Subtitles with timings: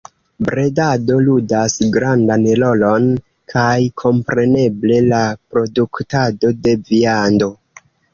[0.45, 3.05] Bredado ludas grandan rolon,
[3.53, 3.73] kaj
[4.03, 5.19] kompreneble la
[5.57, 7.51] produktado de viando.